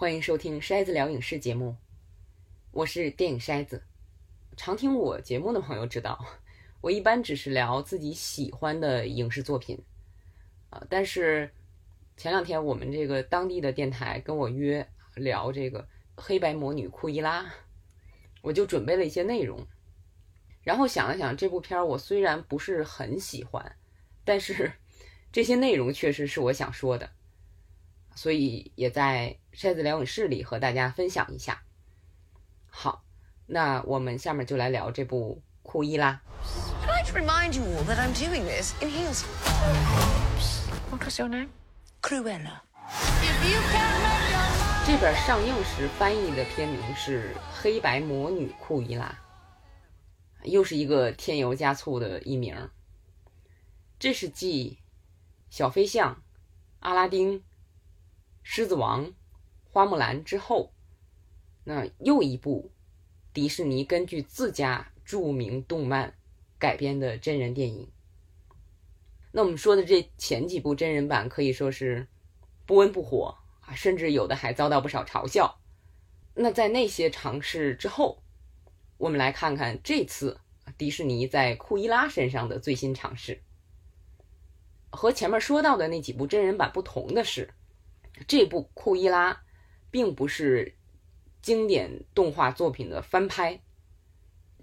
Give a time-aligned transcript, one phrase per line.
[0.00, 1.74] 欢迎收听筛子聊影视节目，
[2.70, 3.82] 我是电影筛子。
[4.56, 6.24] 常听我节目的朋友知道，
[6.80, 9.76] 我一般只是聊自己喜欢的影视作品
[10.70, 10.86] 啊。
[10.88, 11.50] 但是
[12.16, 15.84] 前两天我们这个当地的电台跟我约聊这个
[16.14, 17.52] 黑白魔女库伊拉，
[18.40, 19.66] 我就准备了一些内容。
[20.62, 23.74] 然后想了想，这部片儿我虽然不是很喜欢，
[24.24, 24.70] 但是
[25.32, 27.10] 这些内容确实是我想说的。
[28.18, 31.62] 所以也在筛子疗影室里和大家分享一下。
[32.66, 33.04] 好，
[33.46, 36.20] 那我们下面就来聊这部库伊拉。
[36.84, 39.22] I'd like to remind you all that I'm doing this in heels.
[40.90, 41.50] What was your name?
[42.02, 42.62] Cruella.
[44.84, 47.32] 这本上映时翻译的片名是
[47.62, 49.16] 《黑白魔女库伊拉》，
[50.48, 52.68] 又是一个添油加醋的译名。
[54.00, 54.80] 这是继
[55.56, 56.14] 《小飞象》
[56.80, 57.34] 《阿拉丁》
[58.50, 59.04] 《狮子王》
[59.70, 60.72] 《花木兰》之后，
[61.64, 62.70] 那又一部
[63.34, 66.14] 迪士尼根据自家著名动漫
[66.58, 67.90] 改编的真人电影。
[69.32, 72.08] 那我们说的这前几部真人版可以说是
[72.64, 75.60] 不温不火啊，甚至有的还遭到不少嘲笑。
[76.32, 78.22] 那在那些尝试之后，
[78.96, 80.40] 我们来看看这次
[80.78, 83.42] 迪士尼在库伊拉身上的最新尝试。
[84.90, 87.52] 和前面说到的那几部真人版不同的是，
[88.26, 89.42] 这部库伊拉
[89.90, 90.74] 并不是
[91.40, 93.60] 经典动画作品的翻拍。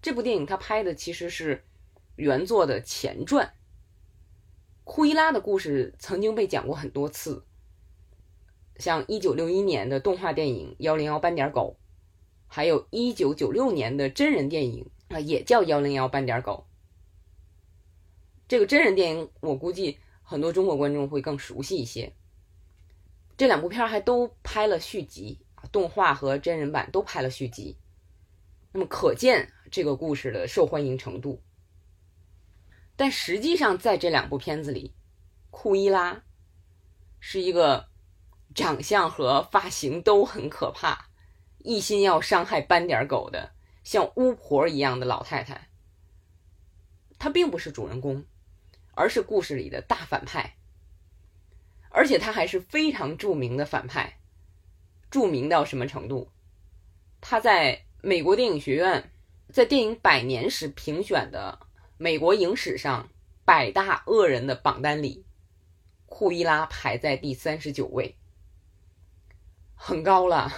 [0.00, 1.64] 这部电影它拍的其实是
[2.16, 3.52] 原作的前传。
[4.84, 7.44] 库伊拉的故事曾经被讲过很多次，
[8.76, 11.76] 像1961年的动画电影《幺零幺斑点狗》，
[12.46, 16.66] 还有1996年的真人电影啊，也叫《幺零幺斑点狗》。
[18.48, 22.12] 这个真人电影，我估计很多中国观众会更熟悉一些。
[23.40, 25.40] 这两部片儿还都拍了续集，
[25.72, 27.78] 动画和真人版都拍了续集，
[28.70, 31.42] 那么可见这个故事的受欢迎程度。
[32.96, 34.94] 但实际上，在这两部片子里，
[35.48, 36.22] 库伊拉
[37.18, 37.88] 是一个
[38.54, 41.08] 长相和发型都很可怕、
[41.60, 45.70] 一心要伤害斑点狗的像巫婆一样的老太太。
[47.18, 48.22] 她并不是主人公，
[48.92, 50.58] 而是故事里的大反派。
[51.92, 54.18] 而且他还是非常著名的反派，
[55.10, 56.30] 著名到什么程度？
[57.20, 59.10] 他在美国电影学院
[59.52, 61.66] 在电影百年时评选的
[61.98, 63.10] 美国影史上
[63.44, 65.24] 百大恶人的榜单里，
[66.06, 68.16] 库伊拉排在第三十九位，
[69.74, 70.52] 很高了。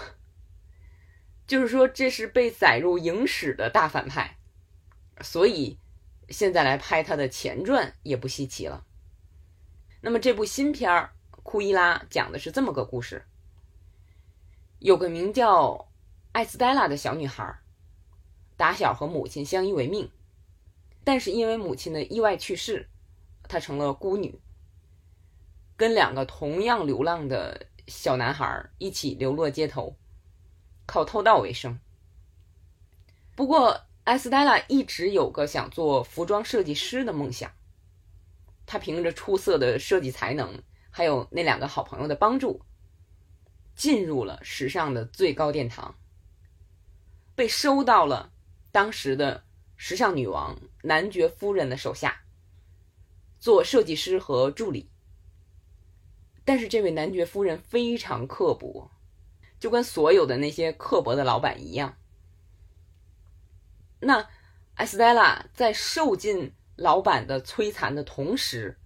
[1.47, 4.37] 就是说，这是被载入影史的大反派，
[5.22, 5.78] 所以
[6.28, 8.84] 现在来拍他的前传也不稀奇了。
[10.03, 11.14] 那么这部新片儿。
[11.43, 13.25] 库伊拉讲的是这么个故事：
[14.79, 15.89] 有个名叫
[16.31, 17.59] 艾斯黛拉的小女孩，
[18.57, 20.11] 打小和母亲相依为命，
[21.05, 22.89] 但是因为母亲的意外去世，
[23.49, 24.41] 她成了孤女，
[25.77, 29.97] 跟两个同样流浪的小男孩一起流落街头，
[30.87, 31.79] 靠偷盗为生。
[33.35, 37.51] 不过，艾斯黛拉一直有个想做服装设计师的梦想，
[38.65, 40.63] 她凭着出色的设计才能。
[40.93, 42.63] 还有那两个好朋友的帮助，
[43.75, 45.97] 进入了时尚的最高殿堂，
[47.35, 48.31] 被收到了
[48.71, 49.43] 当时的
[49.77, 52.23] 时尚女王男爵夫人的手下，
[53.41, 54.91] 做设计师和助理。
[56.45, 58.91] 但是这位男爵夫人非常刻薄，
[59.59, 61.97] 就跟所有的那些刻薄的老板一样。
[64.01, 64.29] 那
[64.75, 68.77] 艾斯黛拉在受尽老板的摧残的同时，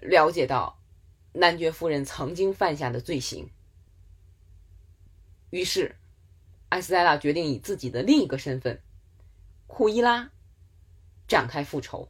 [0.00, 0.80] 了解到
[1.32, 3.50] 男爵夫人曾经犯下的罪行，
[5.50, 5.96] 于是
[6.70, 8.82] 艾斯黛拉决定以自己的另一个身份
[9.66, 10.30] 库伊拉
[11.28, 12.08] 展开复仇。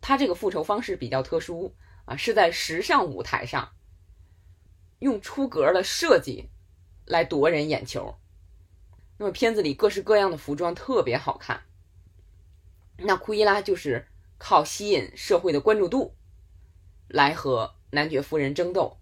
[0.00, 1.74] 他这个复仇方式比较特殊
[2.06, 3.72] 啊，是在时尚舞台上
[5.00, 6.48] 用出格的设计
[7.04, 8.16] 来夺人眼球。
[9.18, 11.62] 那么片子里各式各样的服装特别好看，
[12.96, 14.08] 那库伊拉就是。
[14.38, 16.14] 靠吸引社会的关注度，
[17.08, 18.98] 来和男爵夫人争斗。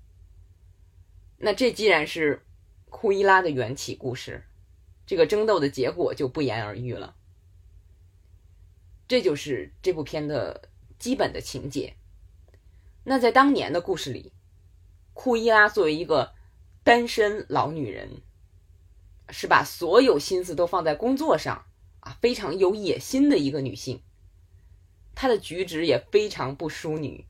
[1.39, 2.47] 那这既然是
[2.89, 4.45] 库伊拉的缘起故事，
[5.07, 7.17] 这个争斗的结果就不言而喻了。
[9.07, 11.97] 这就是这部片的基本的情节。
[13.05, 14.33] 那在当年的故事里，
[15.13, 16.33] 库伊拉作为一个
[16.83, 18.23] 单身老女人，
[19.29, 21.67] 是把所有心思都放在工作上
[22.01, 24.03] 啊，非常有野心的一个女性。
[25.15, 27.27] 他的举止也非常不淑女，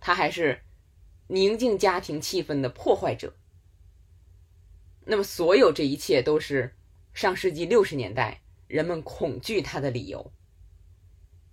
[0.00, 0.62] 他还是
[1.28, 3.34] 宁静家庭气氛的破坏者。
[5.04, 6.76] 那么，所有这一切都是
[7.12, 10.32] 上世纪六十年代人们恐惧他的理由。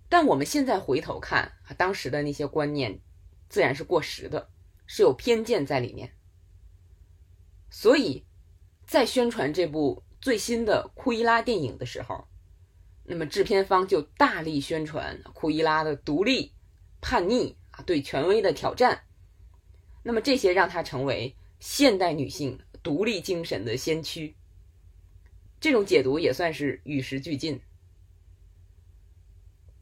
[0.08, 3.00] 但我们现在回头看，当时的那些观念
[3.48, 4.50] 自然是过时的，
[4.86, 6.12] 是有偏见在里面。
[7.70, 8.24] 所以，
[8.86, 12.28] 在宣传这部最新的库伊拉电影的时候，
[13.06, 16.52] 那么制片方就大力宣传库伊拉的独立、
[17.00, 19.04] 叛逆啊，对权威的挑战。
[20.02, 22.60] 那么这些让她成为现代女性。
[22.82, 24.36] 独立精神的先驱，
[25.58, 27.60] 这种解读也算是与时俱进。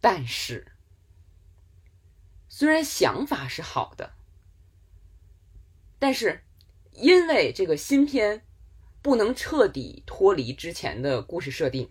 [0.00, 0.72] 但是，
[2.48, 4.14] 虽然想法是好的，
[5.98, 6.44] 但是
[6.92, 8.46] 因为这个新片
[9.02, 11.90] 不能彻底脱离之前的故事设定，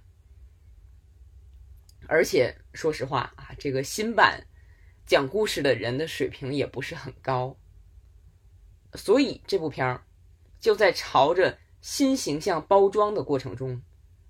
[2.13, 4.45] 而且说实话啊，这个新版
[5.03, 7.57] 讲故事的人的水平也不是很高，
[8.93, 10.05] 所以这部片儿。
[10.59, 13.81] 就在朝着新形象包装的过程中，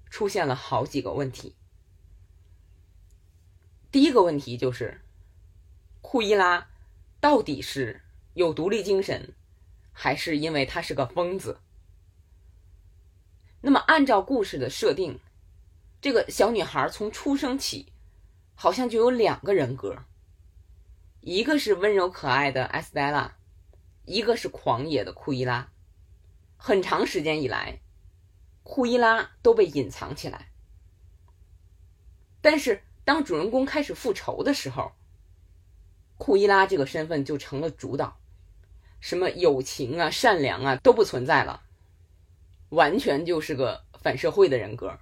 [0.09, 1.57] 出现了好几个问题。
[3.91, 5.01] 第一个问题就是，
[6.01, 6.69] 库伊拉
[7.19, 8.01] 到底是
[8.33, 9.33] 有独立精神，
[9.91, 11.59] 还是因为他是个疯子？
[13.59, 15.19] 那么，按照故事的设定，
[16.03, 17.93] 这个小女孩从出生起，
[18.55, 20.03] 好像就有两个人格，
[21.21, 23.37] 一个是温柔可爱的艾斯黛拉，
[24.03, 25.71] 一个是狂野的库伊拉。
[26.57, 27.79] 很长时间以来，
[28.63, 30.49] 库伊拉都被隐藏起来。
[32.41, 34.91] 但是，当主人公开始复仇的时候，
[36.17, 38.19] 库伊拉这个身份就成了主导，
[38.99, 41.63] 什么友情啊、善良啊都不存在了，
[42.71, 44.99] 完全就是个反社会的人格。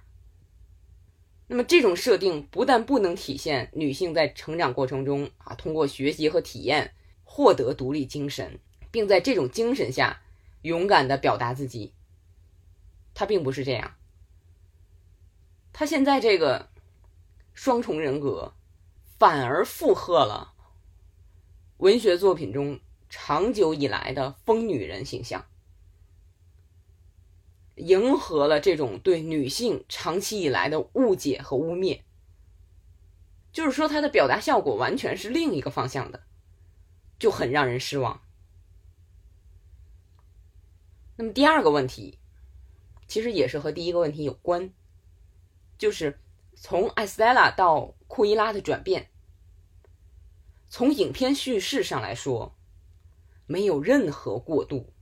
[1.52, 6.94] 那么，这种设定不但不能体现女性在成长过程中啊通过学习和体验
[7.24, 8.58] 获得独立精神，
[8.90, 10.22] 并在这种精神下。
[10.62, 11.92] 勇敢的表达自己，
[13.14, 13.96] 他并不是这样。
[15.72, 16.70] 他现在这个
[17.52, 18.54] 双重人格，
[19.18, 20.54] 反而附和了
[21.78, 22.78] 文学作品中
[23.10, 25.44] 长久以来的疯女人形象，
[27.86, 32.00] 迎合了这种对女性长期以来的误解和污蔑。
[33.52, 36.22] 就是说，他的表达效果完全是另一个方向的，
[37.18, 38.22] 就很让人失望。
[41.16, 42.18] 那么第二个问题，
[43.06, 44.72] 其实也是和第一个问题有关，
[45.76, 46.18] 就是
[46.54, 49.10] 从艾斯黛拉到库伊拉的转变，
[50.68, 52.56] 从影片叙事上来说，
[53.46, 54.92] 没有任何过渡，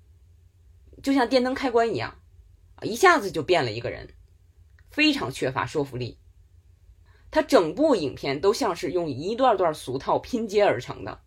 [1.03, 2.20] 就像电灯开关一样，
[2.83, 4.15] 一下子就变了一个人，
[4.91, 6.19] 非常缺乏说服力。
[7.31, 11.21] 他整部影片都像是用一段段俗套拼接而成的，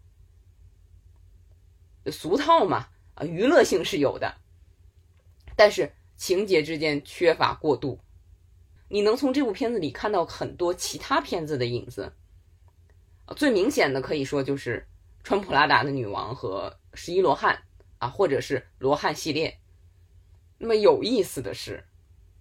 [2.11, 4.35] 俗套嘛，啊，娱乐性是有的。
[5.55, 7.99] 但是情节之间缺乏过渡，
[8.89, 12.11] 你能从这部片子里看到很多其他片子的影子。
[13.37, 14.85] 最明显的可以说就是
[15.23, 17.63] 穿普拉达的女王和十一罗汉
[17.99, 19.57] 啊，或者是罗汉系列。
[20.63, 21.83] 那么有意思的是，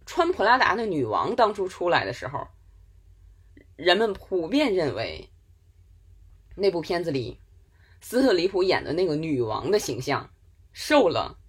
[0.06, 2.46] 穿普拉达的女王当初出来的时候，
[3.74, 5.28] 人们普遍认为
[6.54, 7.40] 那部片子里
[8.00, 10.30] 斯特里普演的那个女王的形象
[10.72, 11.40] 受了。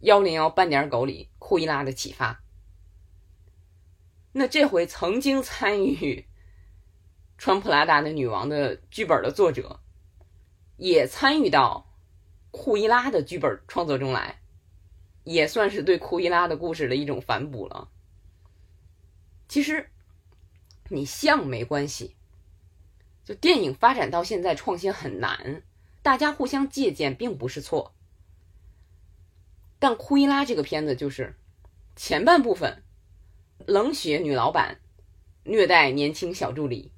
[0.00, 2.42] 幺零幺半点狗里库伊拉的启发，
[4.32, 6.26] 那这回曾经参与
[7.38, 9.78] 穿普拉达的女王的剧本的作者，
[10.76, 11.94] 也参与到
[12.50, 14.40] 库伊拉的剧本创作中来，
[15.24, 17.88] 也算是对库伊拉的故事的一种反哺了。
[19.48, 19.90] 其实
[20.88, 22.16] 你像没关系，
[23.24, 25.62] 就电影发展到现在创新很难，
[26.02, 27.94] 大家互相借鉴并不是错。
[29.78, 31.36] 但库伊拉这个片子就是
[31.96, 32.82] 前半部分
[33.66, 34.80] 冷血女老板
[35.44, 36.92] 虐待年轻小助理，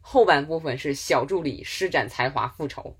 [0.00, 2.96] 后半部分是小助理施展才华复仇。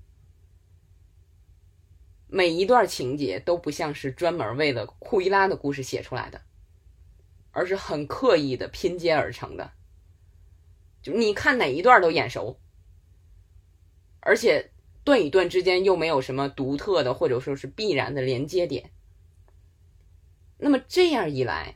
[2.35, 6.41] 每一段情节都不像是专门为了库伊拉的故事写出来的，
[7.51, 9.71] 而是很刻意的拼接而成的。
[11.01, 12.59] 就你看哪一段都眼熟，
[14.19, 14.71] 而且。
[15.05, 18.89] 段与段之间又没有什么独特的或者说是必然的连接点，
[20.57, 21.75] 那么这样一来，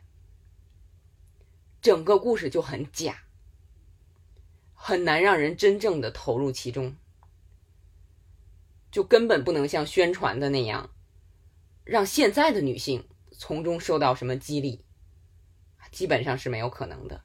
[1.79, 3.25] 整个故事就很假，
[4.73, 6.95] 很难让人真正的投入其中，
[8.91, 10.89] 就根本不能像宣传的那样，
[11.83, 14.83] 让现在的女性从中受到什么激励，
[15.91, 17.23] 基本上是没有可能的。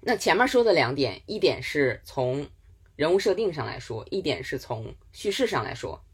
[0.00, 2.48] 那前面说的两点，一点是从。
[2.96, 6.04] 人物设定上来说，一点是从叙事上来说，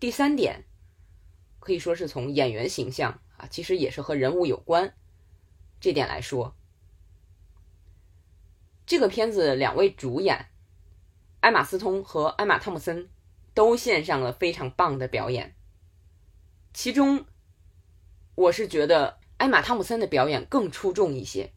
[0.00, 0.64] 第三点，
[1.58, 4.94] 可以说是从演员形象啊，其实也是和人物有关。
[5.78, 6.56] 这点来说，
[8.86, 10.46] 这个片子两位主演
[11.42, 13.08] 艾玛斯通和艾玛汤姆森
[13.52, 15.56] 都献上了非常棒的表演。
[16.72, 17.26] 其中，
[18.36, 21.52] 我是觉得艾玛汤姆森的表演更出众一些。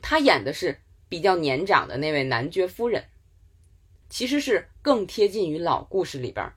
[0.00, 3.08] 他演的是比较年长的那位男爵夫人，
[4.08, 6.52] 其实是更贴近于老故事里边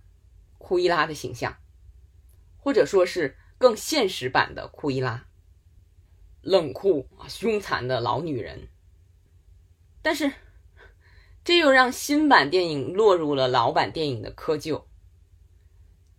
[0.59, 1.57] 库伊拉的形象，
[2.57, 5.25] 或者说是更现实版的库伊拉。
[6.41, 8.67] 冷酷啊凶残的老女人，
[10.03, 10.31] 但是
[11.45, 14.81] 这又让新版电影落入了老版电影的窠臼，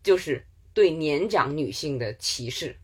[0.05, 2.79] 就是对年长女性的歧视，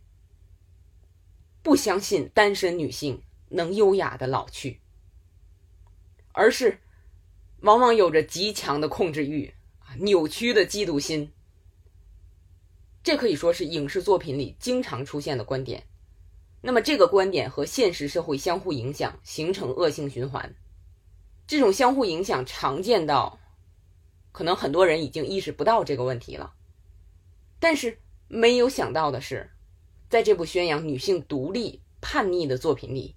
[1.63, 4.81] 不相信单身女性能优雅的老去，
[6.33, 6.81] 而是
[7.61, 9.55] 往往有着极强的控制欲、
[10.01, 11.33] 扭曲的嫉妒心，
[13.05, 15.87] 这可以说是影视作品里经常出现的观点。
[16.61, 20.53] 那么这个观点和现实社会相互影响，形成恶性循环。
[21.53, 23.39] 这种相互影响常见到，
[24.33, 26.55] 可能很多人已经意识不到这个问题了。
[27.61, 29.51] 但是没有想到的是，
[30.09, 33.15] 在这部宣扬女性独立、叛逆的作品里，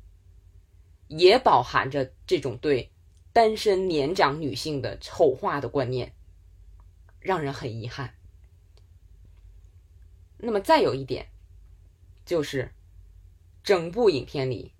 [1.07, 2.91] 也饱含着这种对
[3.31, 6.13] 单身年长女性的丑化的观念，
[7.21, 8.15] 让人很遗憾。
[10.39, 11.25] 那么再有一点，
[12.25, 12.69] 就是。
[13.63, 14.73] 整部影片里，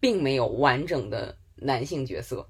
[0.00, 2.48] 并没有完整的男性角色。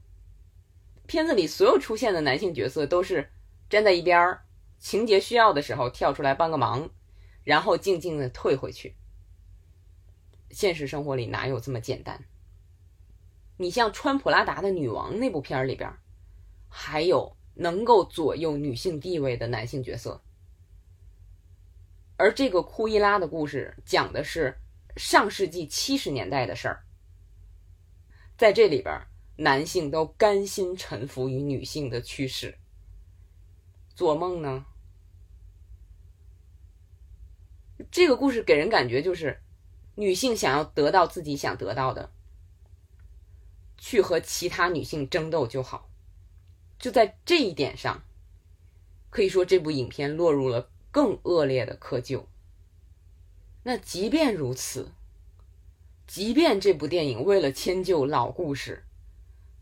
[1.07, 3.31] 片子里所有出现的男性角色都是
[3.69, 4.45] 站在一边儿，
[4.79, 6.91] 情节需要的时候跳出来帮个忙，
[7.45, 8.97] 然后静静的退回去。
[10.51, 12.25] 现实生活里哪有这么简单？
[13.57, 15.93] 你像穿普拉达的女王那部片儿里边，
[16.69, 20.23] 还有能够左右女性地位的男性角色。
[22.17, 24.57] 而这个库伊拉的故事讲的是
[24.97, 26.85] 上世纪七十年代的事儿，
[28.41, 29.07] 在这里边，
[29.37, 32.57] 男性都甘心臣服于女性的趋势，
[33.95, 34.65] 做梦呢？
[37.91, 39.43] 这个故事给人感觉就是，
[39.95, 42.11] 女性想要得到自己想得到的，
[43.77, 45.91] 去和其他女性争斗就好。
[46.79, 48.03] 就在这一点上，
[49.11, 50.71] 可以说这部影片落入了。
[50.91, 52.25] 更恶劣的窠臼。
[53.63, 54.91] 那即便如此，
[56.11, 58.85] 即便这部电影为了迁就老故事，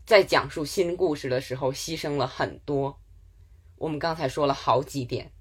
[0.03, 2.99] 在讲述新故事的时候牺牲了很多，
[3.75, 5.31] 我们刚才说了好几点，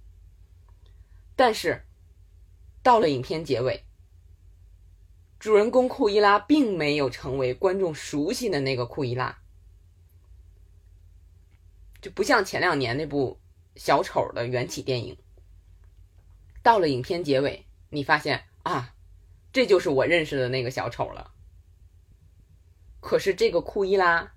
[1.35, 1.87] 但是
[2.83, 3.87] 到了影片结尾，
[5.39, 9.39] 主人公库伊拉并没有成为观众熟悉的那个库伊拉，
[12.03, 13.41] 就不像前两年那部
[13.77, 15.17] 小丑的缘起电影。
[16.63, 18.95] 到了影片结尾，你发现啊，
[19.53, 21.33] 这就是我认识的那个小丑了。
[23.01, 24.33] 可是这个库伊拉，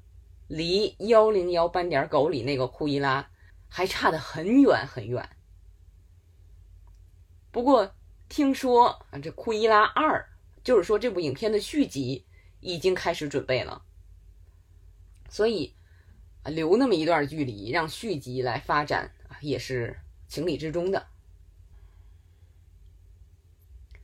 [0.48, 3.30] 离幺零幺斑点狗里那个库伊拉
[3.68, 5.30] 还差得很远很远。
[7.52, 7.94] 不过
[8.30, 10.26] 听说啊，这库伊拉二，
[10.64, 12.26] 就是说这部影片的续集
[12.62, 13.84] 已经开始准备了，
[15.30, 15.76] 所以
[16.44, 20.00] 啊留那么一段距离让续集来发展，也是
[20.30, 21.08] 情理之中的。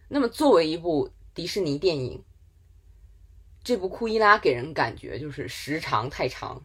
[0.10, 2.24] 那么，作为一部迪士尼电影，
[3.62, 6.64] 这部《库伊拉》给人感觉就是时长太长，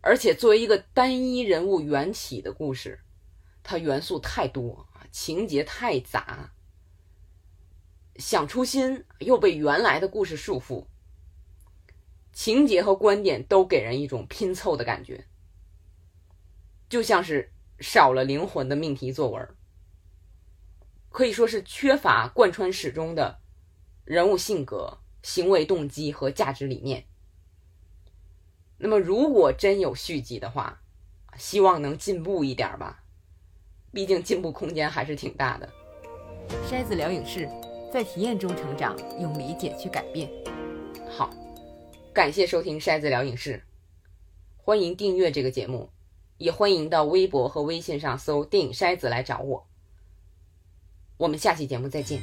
[0.00, 3.00] 而且作为一个单一人物缘起的故事，
[3.62, 6.52] 它元素太多情节太杂，
[8.16, 10.86] 想出新又被原来的故事束缚，
[12.32, 15.26] 情节和观点都给人一种拼凑的感觉，
[16.88, 19.48] 就像是少了灵魂的命题作文。
[21.10, 23.40] 可以说是缺乏贯穿始终的
[24.04, 27.06] 人物性格、行为动机和价值理念。
[28.78, 30.80] 那么，如果真有续集的话，
[31.36, 33.02] 希望能进步一点吧，
[33.92, 35.68] 毕竟进步空间还是挺大的。
[36.68, 37.48] 筛子聊影视，
[37.92, 40.30] 在体验中成长，用理解去改变。
[41.10, 41.30] 好，
[42.14, 43.64] 感谢收听筛子聊影视，
[44.56, 45.90] 欢迎订阅这个节目，
[46.36, 49.66] 也欢迎到微博和微信上搜“电影筛子”来找我。
[51.18, 52.22] 我们下期节目再见。